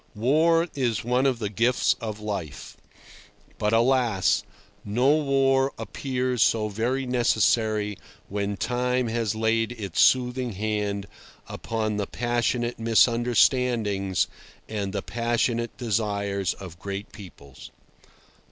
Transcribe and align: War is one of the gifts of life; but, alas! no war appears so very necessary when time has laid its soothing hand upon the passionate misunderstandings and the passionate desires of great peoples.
War 0.15 0.67
is 0.73 1.03
one 1.03 1.27
of 1.27 1.37
the 1.37 1.47
gifts 1.51 1.93
of 2.01 2.19
life; 2.19 2.75
but, 3.59 3.71
alas! 3.71 4.41
no 4.83 5.09
war 5.17 5.73
appears 5.77 6.41
so 6.41 6.69
very 6.69 7.05
necessary 7.05 7.99
when 8.27 8.57
time 8.57 9.09
has 9.09 9.35
laid 9.35 9.73
its 9.73 10.01
soothing 10.01 10.53
hand 10.53 11.05
upon 11.45 11.97
the 11.97 12.07
passionate 12.07 12.79
misunderstandings 12.79 14.25
and 14.67 14.91
the 14.91 15.03
passionate 15.03 15.77
desires 15.77 16.55
of 16.55 16.79
great 16.79 17.11
peoples. 17.11 17.69